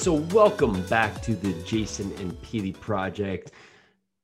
[0.00, 3.52] So, welcome back to the Jason and Petey Project.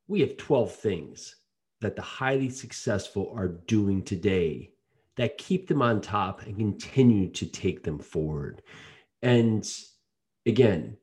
[0.08, 1.37] We have 12 things
[1.82, 4.70] that the highly successful are doing today
[5.16, 8.62] that keep them on top and continue to take them forward.
[9.20, 9.70] And
[10.47, 10.97] again,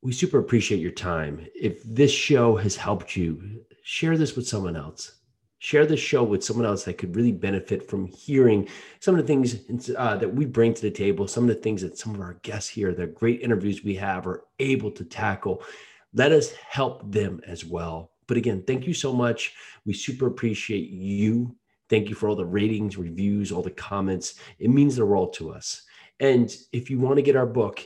[0.00, 1.44] we super appreciate your time.
[1.52, 5.10] If this show has helped you, share this with someone else.
[5.60, 8.66] Share this show with someone else that could really benefit from hearing
[8.98, 11.82] some of the things uh, that we bring to the table, some of the things
[11.82, 15.62] that some of our guests here, the great interviews we have, are able to tackle.
[16.14, 18.10] Let us help them as well.
[18.26, 19.54] But again, thank you so much.
[19.84, 21.54] We super appreciate you.
[21.90, 24.36] Thank you for all the ratings, reviews, all the comments.
[24.58, 25.82] It means the world to us.
[26.20, 27.84] And if you want to get our book,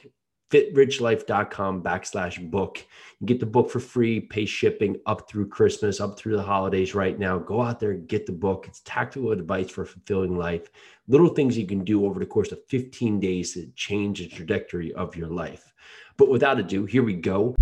[0.54, 2.84] fitrichlife.com backslash book.
[3.18, 6.94] You get the book for free, pay shipping up through Christmas, up through the holidays
[6.94, 7.38] right now.
[7.38, 8.66] Go out there, get the book.
[8.68, 10.70] It's tactical advice for fulfilling life.
[11.08, 14.92] Little things you can do over the course of 15 days to change the trajectory
[14.94, 15.72] of your life.
[16.16, 17.56] But without ado, here we go.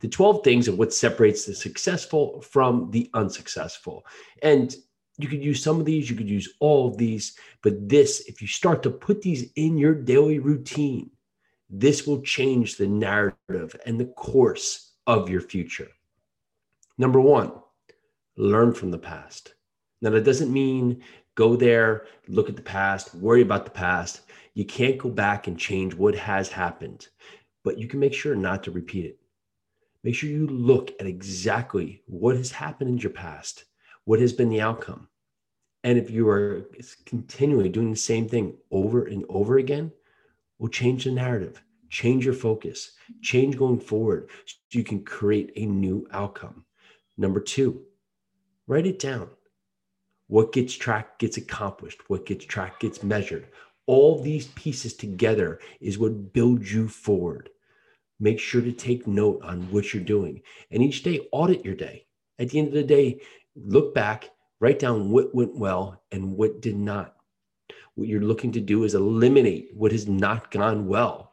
[0.00, 4.06] The 12 things of what separates the successful from the unsuccessful.
[4.42, 4.72] And
[5.18, 8.40] you could use some of these, you could use all of these, but this, if
[8.40, 11.10] you start to put these in your daily routine,
[11.68, 15.88] this will change the narrative and the course of your future.
[16.96, 17.52] Number one,
[18.36, 19.54] learn from the past.
[20.00, 21.02] Now, that doesn't mean
[21.34, 24.22] go there, look at the past, worry about the past.
[24.54, 27.08] You can't go back and change what has happened,
[27.64, 29.18] but you can make sure not to repeat it.
[30.04, 33.64] Make sure you look at exactly what has happened in your past
[34.08, 35.06] what has been the outcome?
[35.88, 36.66] And if you are
[37.06, 39.90] continually doing the same thing over and over again,
[40.58, 45.64] will change the narrative, change your focus, change going forward so you can create a
[45.64, 46.66] new outcome.
[47.16, 47.86] Number two,
[48.66, 49.30] write it down.
[50.26, 53.48] What gets tracked gets accomplished, what gets tracked gets measured.
[53.86, 57.48] All these pieces together is what builds you forward.
[58.20, 62.04] Make sure to take note on what you're doing and each day audit your day.
[62.38, 63.22] At the end of the day,
[63.56, 64.28] look back,
[64.60, 67.16] write down what went well and what did not.
[67.94, 71.32] What you're looking to do is eliminate what has not gone well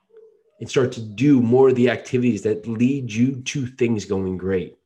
[0.59, 4.77] and start to do more of the activities that lead you to things going great.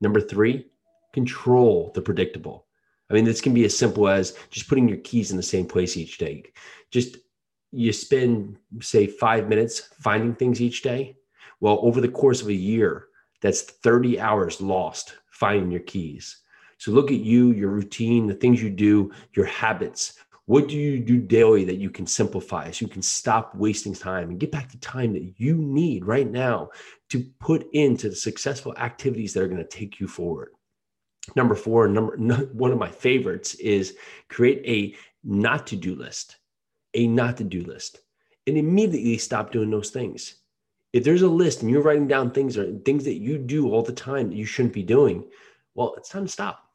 [0.00, 0.66] Number three,
[1.12, 2.66] control the predictable.
[3.10, 5.66] I mean, this can be as simple as just putting your keys in the same
[5.66, 6.44] place each day.
[6.90, 7.18] Just
[7.72, 11.16] you spend, say, five minutes finding things each day.
[11.60, 13.06] Well, over the course of a year,
[13.42, 16.38] that's 30 hours lost finding your keys.
[16.80, 20.14] So look at you, your routine, the things you do, your habits.
[20.46, 24.30] What do you do daily that you can simplify so you can stop wasting time
[24.30, 26.70] and get back the time that you need right now
[27.10, 30.52] to put into the successful activities that are going to take you forward?
[31.36, 32.16] Number four, number
[32.54, 33.98] one of my favorites is
[34.30, 36.38] create a not to do list,
[36.94, 38.00] a not to do list,
[38.46, 40.36] and immediately stop doing those things.
[40.94, 43.82] If there's a list and you're writing down things or things that you do all
[43.82, 45.28] the time that you shouldn't be doing,
[45.74, 46.69] well, it's time to stop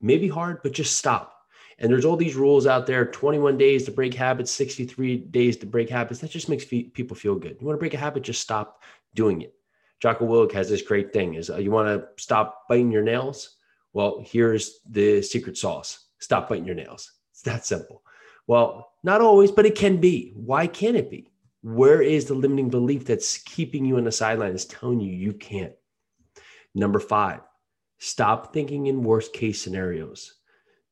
[0.00, 1.34] maybe hard, but just stop.
[1.78, 5.66] And there's all these rules out there 21 days to break habits, 63 days to
[5.66, 6.20] break habits.
[6.20, 7.56] That just makes people feel good.
[7.60, 8.82] You want to break a habit, just stop
[9.14, 9.54] doing it.
[10.00, 13.56] Jocko Willink has this great thing is uh, you want to stop biting your nails?
[13.92, 16.06] Well, here's the secret sauce.
[16.20, 17.12] Stop biting your nails.
[17.32, 18.02] It's that simple.
[18.46, 20.32] Well, not always, but it can be.
[20.36, 21.30] Why can't it be?
[21.62, 25.32] Where is the limiting belief that's keeping you on the sideline, is telling you you
[25.32, 25.74] can't?
[26.74, 27.40] Number five,
[27.98, 30.34] Stop thinking in worst case scenarios.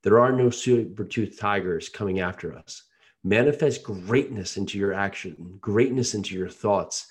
[0.03, 2.83] There are no saber tooth tigers coming after us.
[3.25, 7.09] Manifest greatness into your action, greatness into your thoughts,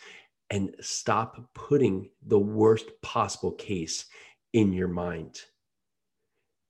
[0.49, 4.05] and stop putting the worst possible case
[4.53, 5.41] in your mind.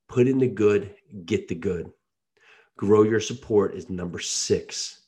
[0.07, 1.91] Put in the good, get the good.
[2.77, 5.01] Grow your support is number six.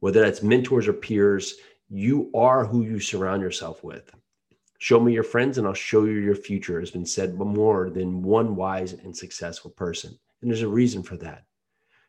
[0.00, 1.54] Whether that's mentors or peers,
[1.88, 4.10] you are who you surround yourself with.
[4.80, 8.22] Show me your friends and I'll show you your future has been said more than
[8.22, 10.18] one wise and successful person.
[10.40, 11.44] And there's a reason for that.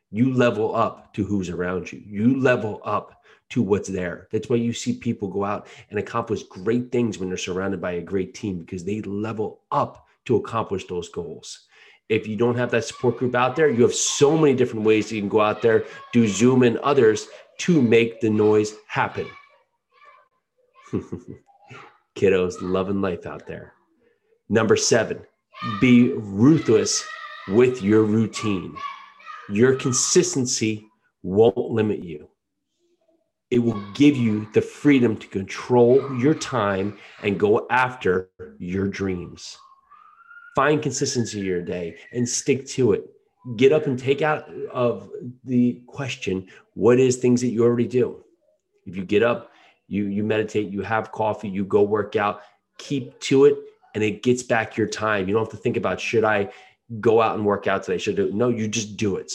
[0.09, 4.29] You level up to who's around you, you level up to what's there.
[4.31, 7.91] That's why you see people go out and accomplish great things when they're surrounded by
[7.93, 11.67] a great team because they level up to accomplish those goals.
[12.07, 15.11] If you don't have that support group out there, you have so many different ways
[15.11, 17.27] you can go out there, do Zoom and others
[17.59, 19.27] to make the noise happen.
[22.15, 23.73] kiddos loving life out there.
[24.49, 25.21] Number seven,
[25.79, 27.05] be ruthless
[27.47, 28.75] with your routine.
[29.49, 30.85] Your consistency
[31.23, 32.27] won't limit you.
[33.49, 38.29] It will give you the freedom to control your time and go after
[38.59, 39.57] your dreams.
[40.55, 43.05] Find consistency in your day and stick to it.
[43.57, 45.09] Get up and take out of
[45.43, 48.23] the question what is things that you already do.
[48.85, 49.50] If you get up
[49.91, 52.43] You you meditate, you have coffee, you go work out,
[52.77, 53.57] keep to it,
[53.93, 55.27] and it gets back your time.
[55.27, 56.49] You don't have to think about should I
[57.01, 57.97] go out and work out today?
[57.97, 58.33] Should I do it?
[58.33, 59.33] No, you just do it.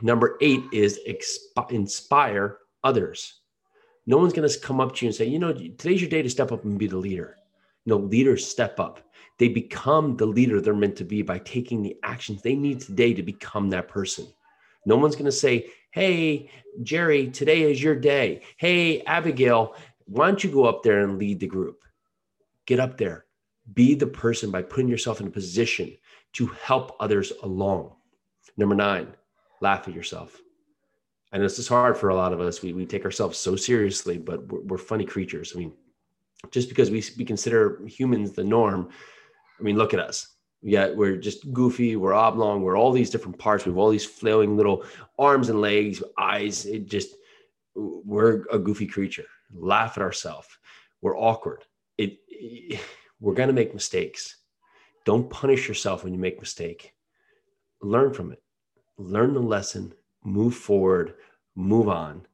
[0.00, 3.40] Number eight is exp- inspire others.
[4.06, 6.22] No one's going to come up to you and say, you know, today's your day
[6.22, 7.36] to step up and be the leader.
[7.84, 9.00] No, leaders step up.
[9.38, 13.12] They become the leader they're meant to be by taking the actions they need today
[13.12, 14.26] to become that person.
[14.86, 16.50] No one's going to say, hey,
[16.82, 18.42] Jerry, today is your day.
[18.56, 19.74] Hey, Abigail,
[20.04, 21.82] why don't you go up there and lead the group?
[22.66, 23.26] Get up there.
[23.74, 25.96] Be the person by putting yourself in a position
[26.34, 27.94] to help others along.
[28.56, 29.08] Number nine,
[29.60, 30.40] laugh at yourself.
[31.32, 32.62] I know this is hard for a lot of us.
[32.62, 35.52] We, we take ourselves so seriously, but we're, we're funny creatures.
[35.54, 35.72] I mean,
[36.50, 38.88] just because we, we consider humans the norm,
[39.58, 40.37] I mean, look at us.
[40.62, 43.64] Yeah, we're just goofy, we're oblong, we're all these different parts.
[43.64, 44.84] We have all these flailing little
[45.18, 46.66] arms and legs, eyes.
[46.66, 47.14] It just,
[47.74, 49.26] we're a goofy creature.
[49.54, 50.48] Laugh at ourselves.
[51.00, 51.64] We're awkward.
[51.96, 52.80] It, it
[53.20, 54.36] we're going to make mistakes.
[55.04, 56.92] Don't punish yourself when you make mistake.
[57.80, 58.42] Learn from it.
[58.98, 59.94] Learn the lesson,
[60.24, 61.14] move forward,
[61.54, 62.26] move on.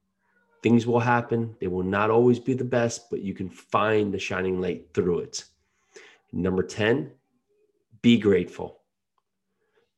[0.63, 1.55] Things will happen.
[1.61, 5.21] They will not always be the best, but you can find the shining light through
[5.21, 5.45] it.
[6.33, 7.11] Number 10,
[8.05, 8.83] be grateful.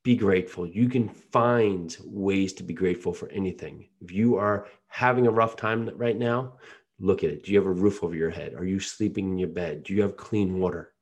[0.05, 0.64] Be grateful.
[0.64, 3.88] You can find ways to be grateful for anything.
[4.00, 6.58] If you are having a rough time right now,
[7.00, 7.43] look at it.
[7.43, 8.55] Do you have a roof over your head?
[8.55, 9.82] Are you sleeping in your bed?
[9.82, 10.93] Do you have clean water?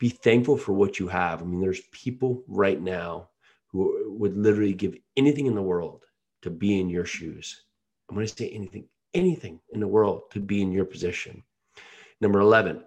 [0.00, 1.42] Be thankful for what you have.
[1.42, 3.28] I mean, there's people right now
[3.68, 6.02] who would literally give anything in the world
[6.42, 7.62] to be in your shoes.
[8.10, 11.44] I'm going to say anything, anything in the world to be in your position.
[12.20, 12.82] Number 11,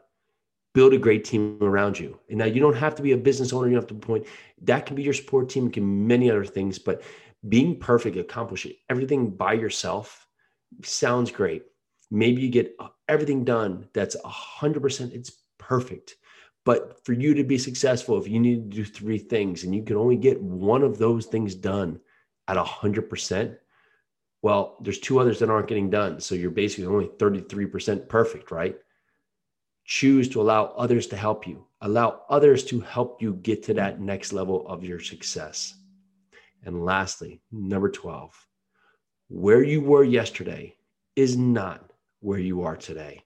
[0.75, 2.19] build a great team around you.
[2.29, 3.67] And now you don't have to be a business owner.
[3.67, 4.27] You don't have to point.
[4.61, 7.01] That can be your support team, can be many other things, but
[7.47, 10.27] being perfect, accomplishing everything by yourself
[10.83, 11.63] sounds great.
[12.11, 12.75] Maybe you get
[13.07, 16.15] everything done that's a 100%, it's perfect.
[16.65, 19.83] But for you to be successful, if you need to do three things and you
[19.83, 22.01] can only get one of those things done
[22.47, 23.55] at a 100%,
[24.41, 26.19] well, there's two others that aren't getting done.
[26.19, 28.75] So you're basically only 33% perfect, right?
[29.85, 33.97] Choose to allow others to help you, allow others to help you get to that
[33.97, 34.01] mm.
[34.01, 35.75] next level of your success.
[36.63, 38.47] And lastly, number 12,
[39.29, 40.75] where you were yesterday
[41.15, 41.91] is not
[42.21, 43.23] where you are today.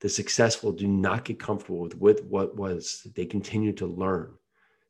[0.00, 3.06] The successful do not get comfortable with, with what was.
[3.14, 4.34] They continue to learn,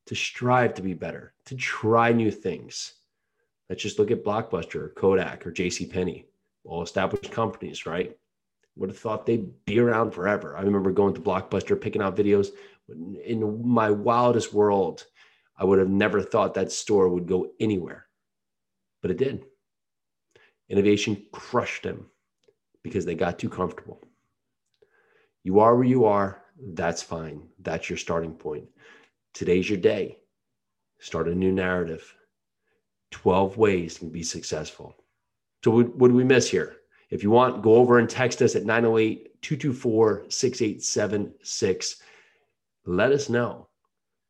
[0.06, 2.94] to strive to be better, to try new things.
[3.69, 5.87] Let's just look at Blockbuster, Kodak, or J.C.
[5.87, 6.25] Penney,
[6.65, 8.17] all established companies, right?
[8.76, 10.56] Would have thought they'd be around forever.
[10.56, 12.48] I remember going to Blockbuster, picking out videos.
[12.88, 15.04] In my wildest world,
[15.56, 18.06] I would have never thought that store would go anywhere,
[19.02, 19.44] but it did.
[20.69, 22.06] Innovation crushed them
[22.82, 24.00] because they got too comfortable.
[25.44, 26.42] You are where you are.
[26.74, 27.48] That's fine.
[27.60, 28.64] That's your starting point.
[29.34, 30.19] Today's your day.
[30.98, 32.14] Start a new narrative.
[33.10, 34.96] 12 ways to be successful.
[35.64, 36.76] So, what, what do we miss here?
[37.12, 41.97] If you want, go over and text us at 908 224 6876.
[42.85, 43.69] Let us know.